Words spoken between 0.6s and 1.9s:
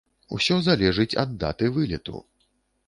залежыць, ад даты